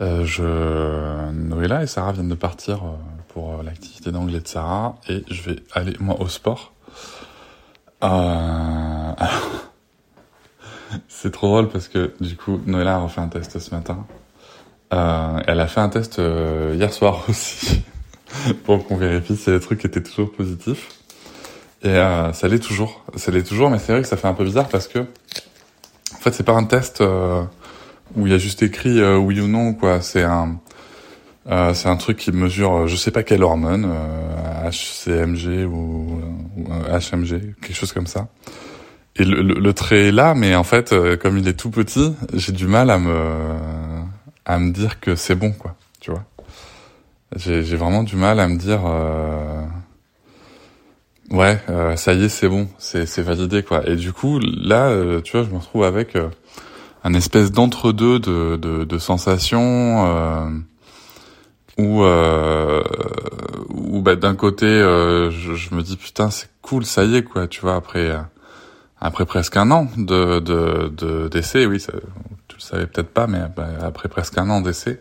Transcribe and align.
Euh, 0.00 0.24
je... 0.24 1.30
Noëlla 1.32 1.82
et 1.82 1.86
Sarah 1.86 2.12
viennent 2.12 2.28
de 2.28 2.34
partir 2.34 2.84
euh, 2.84 2.96
pour 3.28 3.62
l'activité 3.62 4.10
d'anglais 4.10 4.40
de 4.40 4.48
Sarah 4.48 4.96
et 5.08 5.24
je 5.30 5.42
vais 5.42 5.56
aller 5.72 5.96
moi 6.00 6.20
au 6.20 6.28
sport. 6.28 6.72
C'est 11.08 11.30
trop 11.32 11.46
drôle 11.48 11.68
parce 11.70 11.88
que 11.88 12.12
du 12.20 12.36
coup 12.36 12.60
Noëlla 12.66 12.96
a 12.96 12.98
refait 12.98 13.22
un 13.22 13.28
test 13.28 13.58
ce 13.58 13.74
matin. 13.74 14.06
elle 14.90 15.60
a 15.60 15.66
fait 15.66 15.80
un 15.80 15.88
test 15.88 16.18
hier 16.18 16.92
soir 16.92 17.24
aussi 17.28 17.82
pour 18.64 18.86
qu'on 18.86 18.96
vérifie 18.96 19.36
si 19.36 19.50
les 19.50 19.60
trucs 19.60 19.84
étaient 19.84 20.02
toujours 20.02 20.30
positifs. 20.32 20.88
Et 21.84 21.88
euh, 21.88 22.32
ça 22.32 22.48
l'est 22.48 22.58
toujours, 22.58 23.04
ça 23.14 23.30
l'est 23.30 23.46
toujours, 23.46 23.68
mais 23.68 23.78
c'est 23.78 23.92
vrai 23.92 24.00
que 24.00 24.08
ça 24.08 24.16
fait 24.16 24.26
un 24.26 24.32
peu 24.32 24.44
bizarre 24.44 24.68
parce 24.68 24.88
que, 24.88 25.00
en 25.00 26.18
fait, 26.18 26.32
c'est 26.32 26.42
pas 26.42 26.54
un 26.54 26.64
test 26.64 27.02
euh, 27.02 27.42
où 28.16 28.26
il 28.26 28.32
y 28.32 28.34
a 28.34 28.38
juste 28.38 28.62
écrit 28.62 29.00
euh, 29.00 29.16
oui 29.16 29.40
ou 29.40 29.48
non, 29.48 29.74
quoi. 29.74 30.00
C'est 30.00 30.22
un, 30.22 30.60
euh, 31.50 31.74
c'est 31.74 31.88
un 31.88 31.96
truc 31.96 32.16
qui 32.18 32.32
mesure, 32.32 32.86
je 32.86 32.96
sais 32.96 33.10
pas 33.10 33.22
quelle 33.22 33.42
hormone, 33.42 33.90
HCMG 34.64 35.66
ou, 35.66 36.20
ou, 36.56 36.64
HMG, 36.88 37.54
quelque 37.60 37.74
chose 37.74 37.92
comme 37.92 38.06
ça. 38.06 38.28
Et 39.16 39.24
le, 39.24 39.42
le, 39.42 39.54
le, 39.54 39.72
trait 39.72 40.08
est 40.08 40.12
là, 40.12 40.34
mais 40.34 40.54
en 40.56 40.64
fait, 40.64 40.92
comme 41.18 41.38
il 41.38 41.46
est 41.46 41.54
tout 41.54 41.70
petit, 41.70 42.14
j'ai 42.32 42.52
du 42.52 42.66
mal 42.66 42.90
à 42.90 42.98
me, 42.98 43.46
à 44.44 44.58
me 44.58 44.72
dire 44.72 44.98
que 44.98 45.14
c'est 45.14 45.36
bon, 45.36 45.52
quoi. 45.52 45.76
Tu 46.00 46.10
vois. 46.10 46.24
J'ai, 47.36 47.62
vraiment 47.76 48.02
du 48.02 48.16
mal 48.16 48.40
à 48.40 48.48
me 48.48 48.56
dire. 48.56 48.82
Ouais, 51.30 51.58
euh, 51.70 51.96
ça 51.96 52.12
y 52.12 52.24
est, 52.24 52.28
c'est 52.28 52.48
bon, 52.48 52.68
c'est 52.78 53.06
c'est 53.06 53.22
validé 53.22 53.62
quoi. 53.62 53.88
Et 53.88 53.96
du 53.96 54.12
coup, 54.12 54.38
là, 54.40 54.88
euh, 54.88 55.20
tu 55.22 55.36
vois, 55.36 55.46
je 55.46 55.50
me 55.50 55.58
retrouve 55.58 55.84
avec 55.84 56.16
euh, 56.16 56.28
un 57.04 57.14
espèce 57.14 57.52
d'entre-deux 57.52 58.18
de, 58.18 58.56
de, 58.56 58.84
de 58.84 58.98
sensations 58.98 60.06
euh, 60.06 60.48
où 61.78 62.02
où 63.74 64.02
bah, 64.02 64.16
d'un 64.16 64.34
côté, 64.34 64.66
je, 64.66 65.54
je, 65.54 65.74
me 65.74 65.82
dis 65.82 65.96
putain, 65.96 66.30
c'est 66.30 66.48
cool, 66.62 66.84
ça 66.84 67.04
y 67.04 67.16
est 67.16 67.22
quoi, 67.22 67.46
tu 67.46 67.60
vois, 67.60 67.76
après 67.76 68.10
après 69.00 69.26
presque 69.26 69.56
un 69.56 69.70
an 69.70 69.88
de 69.96 70.40
de 70.40 71.28
d'essai, 71.28 71.66
oui, 71.66 71.80
ça, 71.80 71.92
tu 72.48 72.56
le 72.56 72.62
savais 72.62 72.86
peut-être 72.86 73.12
pas, 73.12 73.26
mais 73.26 73.40
bah, 73.56 73.68
après 73.82 74.08
presque 74.08 74.38
un 74.38 74.48
an 74.50 74.60
d'essai, 74.60 75.00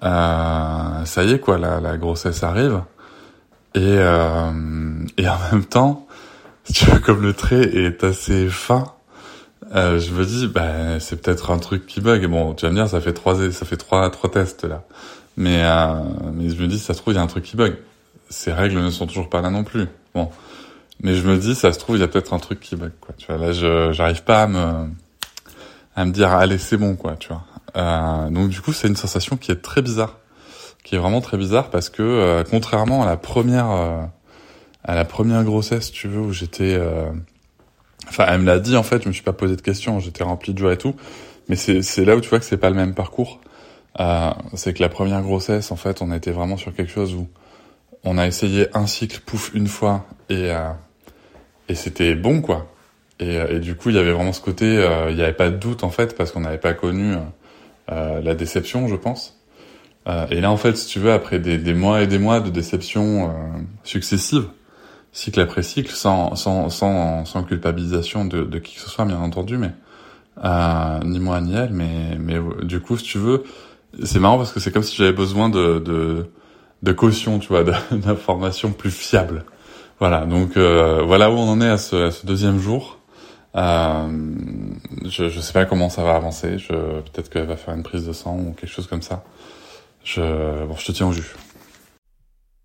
ça 0.00 1.04
y 1.24 1.32
est 1.32 1.40
quoi, 1.40 1.58
la, 1.58 1.80
la 1.80 1.96
grossesse 1.96 2.42
arrive. 2.42 2.82
Et, 3.74 3.80
euh, 3.98 4.50
et 5.16 5.28
en 5.28 5.38
même 5.52 5.64
temps, 5.64 6.06
tu 6.74 6.84
vois, 6.86 6.98
comme 6.98 7.22
le 7.22 7.34
trait 7.34 7.62
est 7.62 8.02
assez 8.04 8.48
fin, 8.48 8.92
euh, 9.74 9.98
je 9.98 10.12
me 10.12 10.24
dis, 10.24 10.46
bah, 10.48 11.00
c'est 11.00 11.20
peut-être 11.20 11.50
un 11.50 11.58
truc 11.58 11.86
qui 11.86 12.00
bug. 12.00 12.26
Bon, 12.26 12.54
tu 12.54 12.64
vas 12.66 12.70
me 12.70 12.76
dire, 12.76 12.88
ça 12.88 13.00
fait 13.00 13.12
trois, 13.12 13.50
ça 13.50 13.66
fait 13.66 13.76
trois, 13.76 14.08
trois 14.10 14.30
tests 14.30 14.64
là. 14.64 14.84
Mais, 15.36 15.62
euh, 15.64 15.94
mais 16.32 16.50
je 16.50 16.60
me 16.60 16.66
dis, 16.66 16.78
ça 16.78 16.94
se 16.94 17.00
trouve, 17.00 17.14
il 17.14 17.16
y 17.16 17.20
a 17.20 17.22
un 17.22 17.26
truc 17.26 17.44
qui 17.44 17.56
bug. 17.56 17.76
Ces 18.28 18.52
règles 18.52 18.80
ne 18.80 18.90
sont 18.90 19.06
toujours 19.06 19.28
pas 19.28 19.40
là 19.40 19.50
non 19.50 19.64
plus. 19.64 19.86
Bon, 20.14 20.30
mais 21.02 21.14
je 21.14 21.26
me 21.26 21.36
dis, 21.38 21.54
ça 21.54 21.72
se 21.72 21.78
trouve, 21.78 21.96
il 21.96 22.00
y 22.00 22.04
a 22.04 22.08
peut-être 22.08 22.34
un 22.34 22.38
truc 22.38 22.60
qui 22.60 22.76
bug. 22.76 22.92
Quoi. 23.00 23.14
Tu 23.16 23.26
vois, 23.26 23.38
là, 23.38 23.52
je, 23.52 23.92
j'arrive 23.92 24.22
pas 24.24 24.42
à 24.42 24.46
me, 24.46 24.88
à 25.96 26.04
me 26.04 26.12
dire, 26.12 26.30
allez, 26.30 26.58
c'est 26.58 26.76
bon, 26.76 26.96
quoi. 26.96 27.16
Tu 27.16 27.28
vois. 27.28 27.44
Euh, 27.76 28.30
donc 28.30 28.48
du 28.48 28.60
coup, 28.60 28.72
c'est 28.72 28.88
une 28.88 28.96
sensation 28.96 29.36
qui 29.36 29.52
est 29.52 29.62
très 29.62 29.82
bizarre 29.82 30.16
qui 30.84 30.94
est 30.94 30.98
vraiment 30.98 31.20
très 31.20 31.36
bizarre 31.36 31.70
parce 31.70 31.88
que 31.88 32.02
euh, 32.02 32.44
contrairement 32.48 33.02
à 33.02 33.06
la 33.06 33.16
première 33.16 33.70
euh, 33.70 34.02
à 34.84 34.94
la 34.94 35.04
première 35.04 35.44
grossesse, 35.44 35.92
tu 35.92 36.08
veux, 36.08 36.20
où 36.20 36.32
j'étais 36.32 36.74
euh, 36.74 37.10
enfin 38.10 38.26
elle 38.28 38.40
me 38.40 38.46
l'a 38.46 38.58
dit 38.58 38.76
en 38.76 38.82
fait, 38.82 39.02
je 39.02 39.08
me 39.08 39.12
suis 39.12 39.22
pas 39.22 39.32
posé 39.32 39.56
de 39.56 39.60
questions, 39.62 40.00
j'étais 40.00 40.24
rempli 40.24 40.52
de 40.52 40.58
joie 40.58 40.74
et 40.74 40.78
tout, 40.78 40.94
mais 41.48 41.56
c'est 41.56 42.04
là 42.04 42.16
où 42.16 42.20
tu 42.20 42.28
vois 42.28 42.38
que 42.38 42.44
c'est 42.44 42.58
pas 42.58 42.70
le 42.70 42.76
même 42.76 42.94
parcours. 42.94 43.40
c'est 44.54 44.74
que 44.74 44.82
la 44.82 44.88
première 44.88 45.22
grossesse, 45.22 45.72
en 45.72 45.76
fait, 45.76 46.02
on 46.02 46.12
était 46.12 46.32
vraiment 46.32 46.56
sur 46.56 46.74
quelque 46.74 46.92
chose 46.92 47.14
où 47.14 47.28
on 48.04 48.18
a 48.18 48.26
essayé 48.26 48.68
un 48.74 48.86
cycle, 48.86 49.20
pouf, 49.20 49.52
une 49.54 49.66
fois, 49.66 50.06
et 50.28 50.50
et 51.68 51.74
c'était 51.74 52.14
bon 52.14 52.40
quoi. 52.42 52.66
Et, 53.20 53.34
et, 53.34 53.58
du 53.58 53.74
coup, 53.74 53.90
il 53.90 53.96
y 53.96 53.98
avait 53.98 54.12
vraiment 54.12 54.32
ce 54.32 54.40
côté, 54.40 54.66
il 55.08 55.14
n'y 55.14 55.22
avait 55.22 55.32
pas 55.32 55.50
de 55.50 55.56
doute 55.56 55.84
en 55.84 55.90
fait, 55.90 56.16
parce 56.16 56.32
qu'on 56.32 56.40
n'avait 56.40 56.58
pas 56.58 56.74
connu 56.74 57.14
la 57.88 58.34
déception, 58.34 58.88
je 58.88 58.96
pense. 58.96 59.40
Euh, 60.08 60.26
et 60.30 60.40
là, 60.40 60.50
en 60.50 60.56
fait, 60.56 60.76
si 60.76 60.86
tu 60.86 60.98
veux, 60.98 61.12
après 61.12 61.38
des, 61.38 61.58
des 61.58 61.74
mois 61.74 62.02
et 62.02 62.06
des 62.06 62.18
mois 62.18 62.40
de 62.40 62.50
déceptions 62.50 63.28
euh, 63.28 63.32
successives, 63.84 64.46
cycle 65.12 65.40
après 65.40 65.62
cycle, 65.62 65.92
sans, 65.92 66.34
sans, 66.36 66.70
sans, 66.70 67.24
sans 67.24 67.42
culpabilisation 67.42 68.24
de, 68.24 68.42
de 68.42 68.58
qui 68.58 68.76
que 68.76 68.80
ce 68.80 68.88
soit, 68.88 69.04
bien 69.04 69.18
entendu, 69.18 69.58
mais 69.58 69.72
euh, 70.44 70.98
ni 71.04 71.20
moi 71.20 71.40
ni 71.40 71.54
elle, 71.54 71.72
mais, 71.72 72.16
mais 72.18 72.38
du 72.62 72.80
coup, 72.80 72.96
si 72.96 73.04
tu 73.04 73.18
veux, 73.18 73.44
c'est 74.02 74.20
marrant 74.20 74.38
parce 74.38 74.52
que 74.52 74.60
c'est 74.60 74.72
comme 74.72 74.82
si 74.82 74.96
j'avais 74.96 75.12
besoin 75.12 75.48
de, 75.48 75.78
de, 75.78 76.30
de 76.82 76.92
caution, 76.92 77.38
tu 77.38 77.48
vois, 77.48 77.64
d'informations 77.92 78.72
plus 78.72 78.90
fiables. 78.90 79.44
Voilà, 79.98 80.24
donc 80.24 80.56
euh, 80.56 81.02
voilà 81.04 81.30
où 81.30 81.34
on 81.34 81.48
en 81.48 81.60
est 81.60 81.68
à 81.68 81.76
ce, 81.76 81.96
à 82.06 82.10
ce 82.10 82.26
deuxième 82.26 82.58
jour. 82.58 82.98
Euh, 83.56 84.08
je 85.04 85.28
je 85.28 85.40
sais 85.40 85.52
pas 85.52 85.66
comment 85.66 85.90
ça 85.90 86.04
va 86.04 86.14
avancer. 86.14 86.58
Je 86.58 86.72
peut-être 86.72 87.28
qu'elle 87.28 87.46
va 87.46 87.56
faire 87.56 87.74
une 87.74 87.82
prise 87.82 88.06
de 88.06 88.12
sang 88.12 88.38
ou 88.38 88.52
quelque 88.52 88.70
chose 88.70 88.86
comme 88.86 89.02
ça. 89.02 89.24
Je, 90.04 90.64
bon, 90.64 90.74
je 90.76 90.86
te 90.86 90.92
tiens 90.92 91.08
au 91.08 91.12
jus. 91.12 91.34